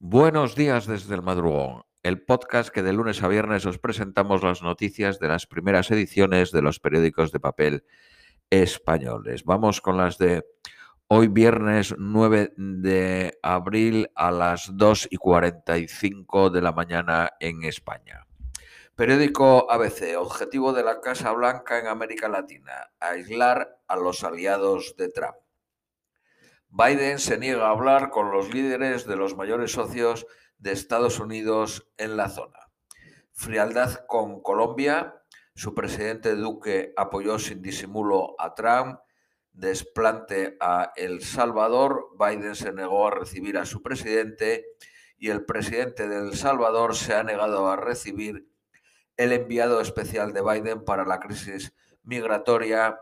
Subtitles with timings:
[0.00, 4.62] Buenos días desde el madrugón, el podcast que de lunes a viernes os presentamos las
[4.62, 7.84] noticias de las primeras ediciones de los periódicos de papel
[8.48, 9.42] españoles.
[9.42, 10.46] Vamos con las de
[11.08, 18.24] hoy viernes 9 de abril a las 2 y 45 de la mañana en España.
[18.94, 25.08] Periódico ABC, objetivo de la Casa Blanca en América Latina, aislar a los aliados de
[25.08, 25.47] Trump.
[26.70, 30.26] Biden se niega a hablar con los líderes de los mayores socios
[30.58, 32.70] de Estados Unidos en la zona.
[33.32, 35.22] Frialdad con Colombia.
[35.54, 39.00] Su presidente Duque apoyó sin disimulo a Trump.
[39.52, 42.10] Desplante a El Salvador.
[42.18, 44.66] Biden se negó a recibir a su presidente
[45.16, 48.46] y el presidente de El Salvador se ha negado a recibir
[49.16, 53.00] el enviado especial de Biden para la crisis migratoria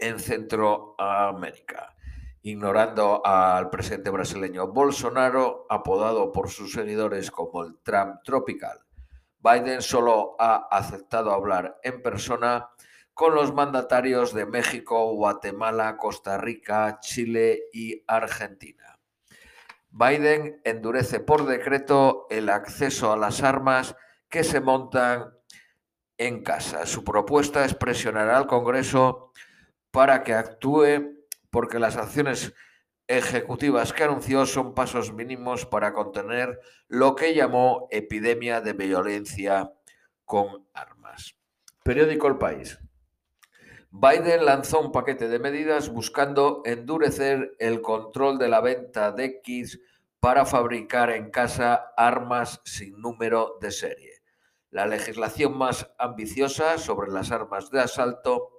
[0.00, 1.94] en Centroamérica
[2.42, 8.80] ignorando al presidente brasileño Bolsonaro, apodado por sus seguidores como el Trump tropical.
[9.40, 12.70] Biden solo ha aceptado hablar en persona
[13.14, 18.98] con los mandatarios de México, Guatemala, Costa Rica, Chile y Argentina.
[19.90, 23.96] Biden endurece por decreto el acceso a las armas
[24.28, 25.32] que se montan
[26.16, 26.86] en casa.
[26.86, 29.32] Su propuesta es presionar al Congreso
[29.90, 31.17] para que actúe
[31.50, 32.54] porque las acciones
[33.06, 39.72] ejecutivas que anunció son pasos mínimos para contener lo que llamó epidemia de violencia
[40.24, 41.36] con armas.
[41.82, 42.78] Periódico El País.
[43.90, 49.80] Biden lanzó un paquete de medidas buscando endurecer el control de la venta de kits
[50.20, 54.12] para fabricar en casa armas sin número de serie.
[54.70, 58.50] La legislación más ambiciosa sobre las armas de asalto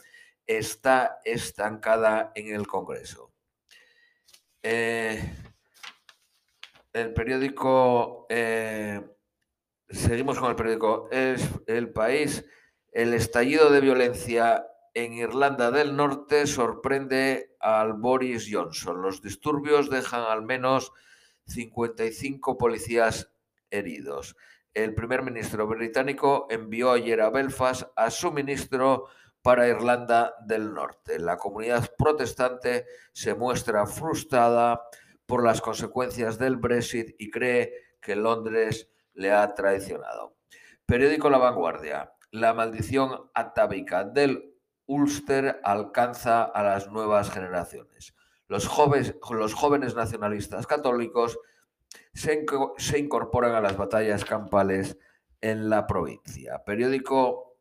[0.49, 3.31] está estancada en el Congreso.
[4.63, 5.21] Eh,
[6.91, 8.99] el periódico, eh,
[9.87, 12.43] seguimos con el periódico, es El País,
[12.91, 14.65] el estallido de violencia
[14.95, 19.03] en Irlanda del Norte sorprende al Boris Johnson.
[19.03, 20.91] Los disturbios dejan al menos
[21.45, 23.31] 55 policías
[23.69, 24.35] heridos.
[24.73, 29.05] El primer ministro británico envió ayer a Belfast a su ministro
[29.41, 31.19] para Irlanda del Norte.
[31.19, 34.81] La comunidad protestante se muestra frustrada
[35.25, 40.35] por las consecuencias del Brexit y cree que Londres le ha traicionado.
[40.85, 42.13] Periódico La Vanguardia.
[42.31, 44.55] La maldición atávica del
[44.85, 48.15] Ulster alcanza a las nuevas generaciones.
[48.47, 51.39] Los jóvenes, los jóvenes nacionalistas católicos
[52.13, 52.45] se,
[52.77, 54.97] se incorporan a las batallas campales
[55.41, 56.63] en la provincia.
[56.65, 57.55] Periódico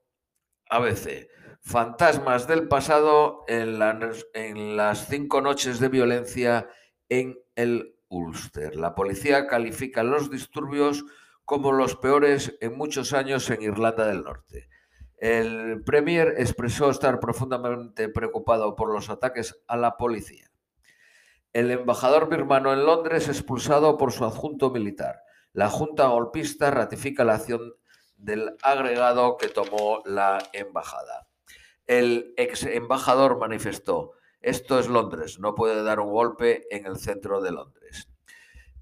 [0.70, 1.28] ABC.
[1.68, 6.66] Fantasmas del pasado en, las cinco noches de violencia
[7.10, 8.74] en el Ulster.
[8.74, 11.04] La policía califica los disturbios
[11.44, 14.70] como los peores en muchos años en Irlanda del Norte.
[15.18, 20.50] El Premier expresó estar profundamente preocupado por los ataques a la policía.
[21.52, 25.20] El embajador birmano en Londres expulsado por su adjunto militar.
[25.52, 27.74] La Junta golpista ratifica la acción
[28.16, 31.27] del agregado que tomó la embajada.
[31.88, 34.12] El ex embajador manifestó,
[34.42, 38.10] esto es Londres, no puede dar un golpe en el centro de Londres.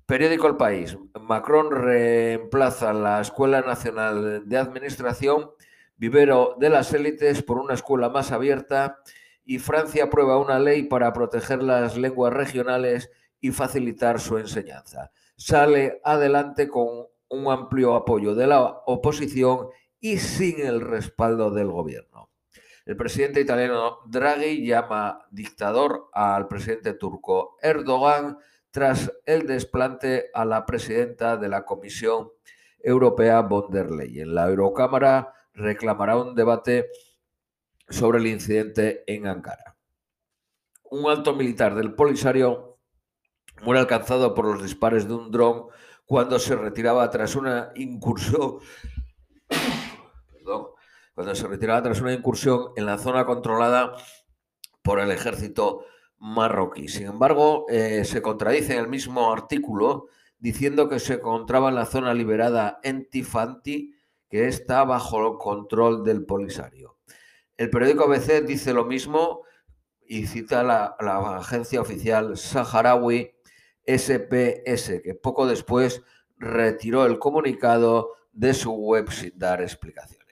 [0.07, 0.99] Periódico El País.
[1.21, 5.53] Macron reemplaza la Escuela Nacional de Administración,
[5.97, 8.99] vivero de las élites, por una escuela más abierta
[9.45, 15.13] y Francia aprueba una ley para proteger las lenguas regionales y facilitar su enseñanza.
[15.37, 19.69] Sale adelante con un amplio apoyo de la oposición
[20.01, 22.26] y sin el respaldo del gobierno.
[22.87, 28.39] El presidente italiano Draghi llama dictador al presidente turco Erdogan
[28.71, 32.31] tras el desplante a la presidenta de la Comisión
[32.79, 34.33] Europea von der Leyen.
[34.33, 36.89] La Eurocámara reclamará un debate
[37.89, 39.77] sobre el incidente en Ankara.
[40.85, 42.79] Un alto militar del Polisario
[43.63, 45.67] muere alcanzado por los disparos de un dron
[46.05, 48.61] cuando se retiraba tras una incursión
[51.17, 53.95] cuando se retiraba tras una incursión en la zona controlada
[54.83, 55.87] por el ejército
[56.19, 56.89] marroquí.
[56.89, 60.09] Sin embargo, eh, se contradice en el mismo artículo
[60.39, 63.95] diciendo que se encontraba en la zona liberada en Tifanti,
[64.29, 66.99] que está bajo el control del Polisario.
[67.57, 69.41] El periódico ABC dice lo mismo
[70.07, 73.33] y cita la, la agencia oficial saharaui
[73.87, 76.03] SPS, que poco después
[76.37, 80.26] retiró el comunicado de su web sin dar explicación.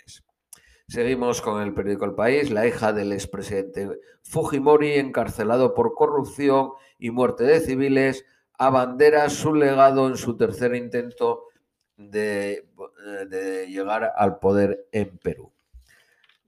[0.89, 2.51] Seguimos con el periódico El País.
[2.51, 8.25] La hija del expresidente Fujimori, encarcelado por corrupción y muerte de civiles,
[8.59, 11.45] abandera su legado en su tercer intento
[11.97, 12.69] de,
[13.69, 15.53] llegar al poder en Perú.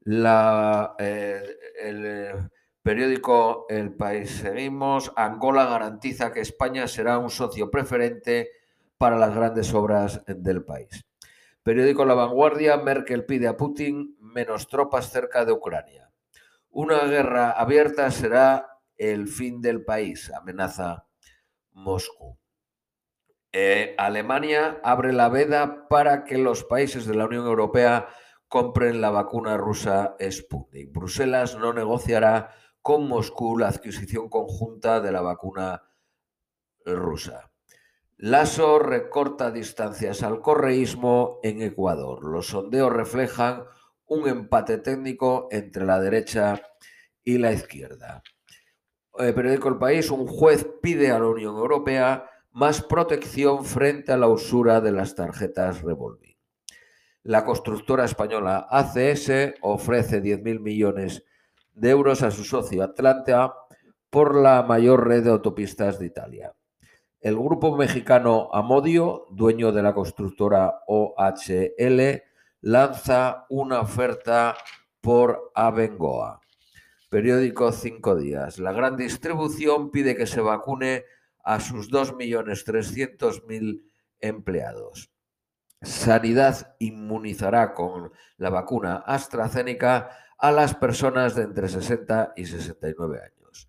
[0.05, 1.43] Eh,
[1.83, 2.51] el
[2.83, 8.51] periódico El País Seguimos, Angola garantiza que España será un socio preferente
[8.99, 11.05] para las grandes obras del país.
[11.67, 16.11] Periódico La Vanguardia, Merkel pide a Putin menos tropas cerca de Ucrania.
[16.71, 21.07] Una guerra abierta será el fin del país, amenaza
[21.73, 22.39] Moscú.
[23.53, 28.09] Eh, Alemania abre la veda para que los países de la Unión Europea
[28.49, 30.93] compren la vacuna rusa Sputnik.
[30.93, 32.51] Bruselas no negociará
[32.83, 35.83] con Moscú la adquisición conjunta de la vacuna
[36.85, 37.51] rusa.
[38.19, 42.25] Lasso recorta distancias al correísmo en Ecuador.
[42.25, 43.65] Los sondeos reflejan
[44.07, 46.61] un empate técnico entre la derecha
[47.25, 48.23] y la izquierda.
[49.19, 54.17] El periódico El País, un juez pide a la Unión Europea más protección frente a
[54.17, 56.37] la usura de las tarjetas revolving.
[57.23, 61.25] La constructora española ACS ofrece 10.000 millones
[61.73, 63.53] de euros a su socio Atlanta
[64.11, 66.55] por la mayor red de autopistas de Italia.
[67.21, 72.23] El grupo mexicano Amodio, dueño de la constructora OHL,
[72.67, 74.57] lanza una oferta
[75.01, 76.41] por Abengoa.
[77.09, 78.59] Periódico Cinco Días.
[78.59, 81.05] La gran distribución pide que se vacune
[81.45, 83.85] a sus 2.300.000
[84.19, 85.13] empleados.
[85.81, 93.69] Sanidad inmunizará con la vacuna AstraZeneca a las personas de entre 60 y 69 años.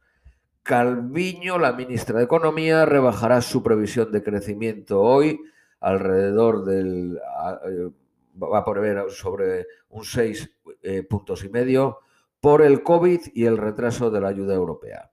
[0.64, 5.40] Calviño, la ministra de Economía, rebajará su previsión de crecimiento hoy
[5.82, 7.20] alrededor del...
[8.42, 10.52] Va a prever sobre un 6
[10.84, 12.00] eh, puntos y medio
[12.40, 15.12] por el COVID y el retraso de la ayuda europea.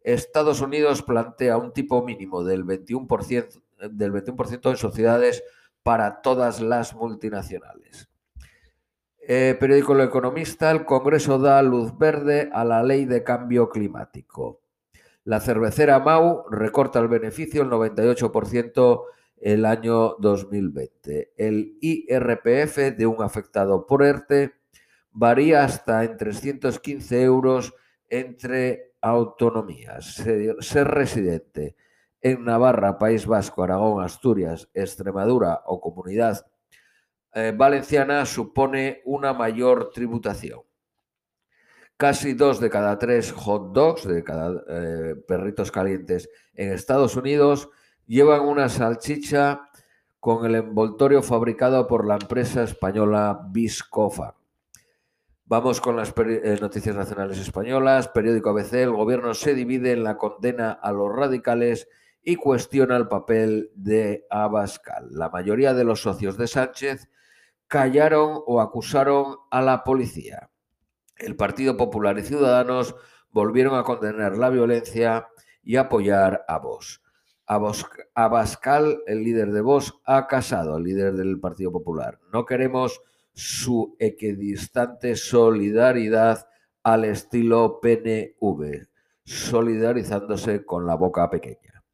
[0.00, 5.44] Estados Unidos plantea un tipo mínimo del 21%, del 21 en sociedades
[5.82, 8.08] para todas las multinacionales.
[9.24, 14.60] Eh, periódico El Economista, el Congreso da luz verde a la ley de cambio climático.
[15.24, 19.04] La cervecera Mau recorta el beneficio el 98%
[19.42, 21.32] el año 2020.
[21.36, 24.52] El IRPF de un afectado por ERTE
[25.10, 27.74] varía hasta en 315 euros
[28.08, 30.14] entre autonomías.
[30.60, 31.74] Ser, residente
[32.20, 36.46] en Navarra, País Vasco, Aragón, Asturias, Extremadura o Comunidad
[37.34, 40.60] eh, Valenciana supone una mayor tributación.
[41.96, 47.70] Casi dos de cada tres hot dogs, de cada eh, perritos calientes en Estados Unidos,
[48.12, 49.70] llevan una salchicha
[50.20, 54.34] con el envoltorio fabricado por la empresa española Viscofa.
[55.46, 58.08] Vamos con las eh, noticias nacionales españolas.
[58.08, 61.88] Periódico ABC, el gobierno se divide en la condena a los radicales
[62.22, 65.08] y cuestiona el papel de Abascal.
[65.12, 67.08] La mayoría de los socios de Sánchez
[67.66, 70.50] callaron o acusaron a la policía.
[71.16, 72.94] El Partido Popular y Ciudadanos
[73.30, 75.28] volvieron a condenar la violencia
[75.62, 77.01] y apoyar a Vox.
[78.14, 82.18] Abascal, el líder de Vox, ha casado al líder del Partido Popular.
[82.32, 83.00] No queremos
[83.32, 86.46] su equidistante solidaridad
[86.82, 88.86] al estilo PNV,
[89.24, 91.84] solidarizándose con la boca pequeña.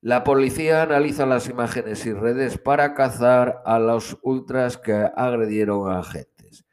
[0.00, 5.98] La policía analiza las imágenes y redes para cazar a los ultras que agredieron a
[5.98, 6.64] agentes.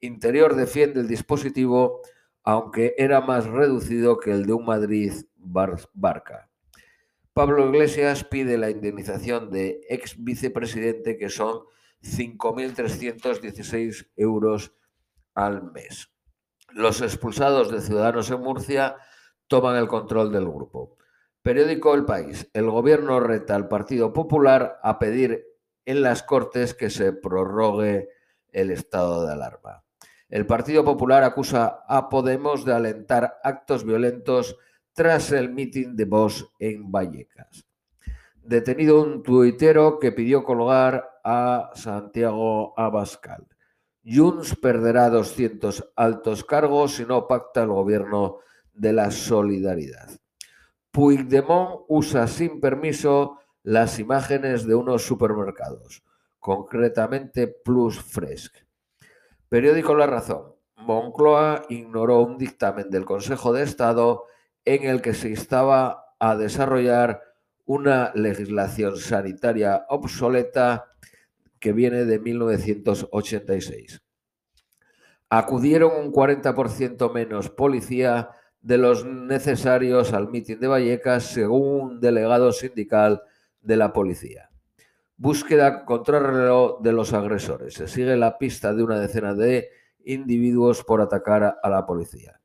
[0.00, 2.02] Interior defiende el dispositivo,
[2.44, 6.51] aunque era más reducido que el de un Madrid Barca.
[7.34, 11.62] Pablo Iglesias pide la indemnización de ex vicepresidente que son
[12.02, 14.74] 5.316 euros
[15.34, 16.10] al mes.
[16.72, 18.96] Los expulsados de Ciudadanos en Murcia
[19.46, 20.98] toman el control del grupo.
[21.40, 22.50] Periódico El País.
[22.52, 25.46] El gobierno reta al Partido Popular a pedir
[25.86, 28.10] en las Cortes que se prorrogue
[28.50, 29.84] el estado de alarma.
[30.28, 34.58] El Partido Popular acusa a Podemos de alentar actos violentos
[34.92, 37.66] tras el mitin de Vox en Vallecas
[38.44, 43.46] detenido un tuitero que pidió colgar a Santiago Abascal.
[44.04, 48.38] Junts perderá 200 altos cargos si no pacta el gobierno
[48.72, 50.10] de la solidaridad.
[50.90, 56.02] Puigdemont usa sin permiso las imágenes de unos supermercados,
[56.40, 58.56] concretamente Plus Fresc.
[59.48, 60.54] Periódico La Razón.
[60.76, 64.24] Moncloa ignoró un dictamen del Consejo de Estado
[64.64, 67.22] en el que se instaba a desarrollar
[67.64, 70.92] una legislación sanitaria obsoleta
[71.58, 74.02] que viene de 1986.
[75.30, 82.52] Acudieron un 40% menos policía de los necesarios al mitin de Vallecas, según un delegado
[82.52, 83.22] sindical
[83.60, 84.50] de la policía.
[85.16, 87.74] Búsqueda contrarreloj de los agresores.
[87.74, 89.70] Se sigue la pista de una decena de
[90.04, 92.41] individuos por atacar a la policía.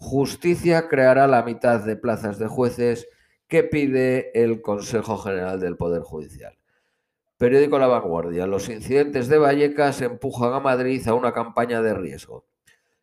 [0.00, 3.06] Justicia creará la mitad de plazas de jueces
[3.46, 6.58] que pide el Consejo General del Poder Judicial.
[7.36, 8.46] Periódico La Vanguardia.
[8.46, 12.46] Los incidentes de Vallecas empujan a Madrid a una campaña de riesgo.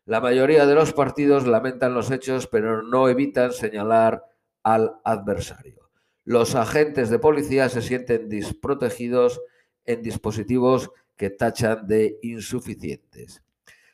[0.06, 4.24] La mayoría de los partidos lamentan los hechos, pero no evitan señalar
[4.64, 5.88] al adversario.
[6.24, 9.40] Los agentes de policía se sienten desprotegidos
[9.84, 13.42] en dispositivos que tachan de insuficientes.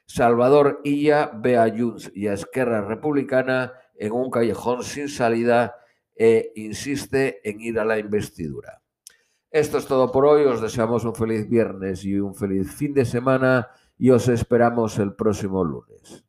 [0.07, 1.53] Salvador Illa ve
[2.15, 5.77] y a Esquerra Republicana en un callejón sin salida
[6.15, 8.83] e insiste en ir a la investidura.
[9.51, 13.05] Esto es todo por hoy, os deseamos un feliz viernes y un feliz fin de
[13.05, 16.24] semana y os esperamos el próximo lunes.